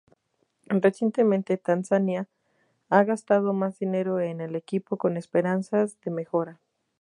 [0.65, 2.27] Recientemente Tanzania
[2.89, 6.59] ha gastado más dinero en el equipo con esperanzas de mejora.